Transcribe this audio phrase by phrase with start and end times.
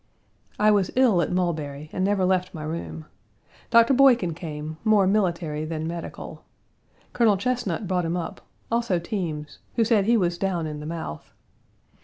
[0.57, 3.05] I was ill at Mulberry and never left my room.
[3.69, 6.43] Doctor Boykin came, more military than medical.
[7.13, 8.41] Colonel Chesnut brought him up,
[8.71, 11.31] also Teams, who said he was down in the mouth.